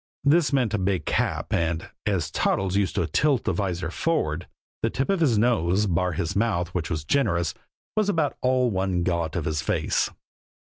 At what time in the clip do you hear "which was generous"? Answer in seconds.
6.69-7.53